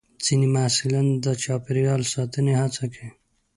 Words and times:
ځینې 0.25 0.47
محصلین 0.55 1.07
د 1.23 1.25
چاپېریال 1.43 2.01
ساتنې 2.13 2.53
هڅه 2.61 2.85
کوي. 2.93 3.09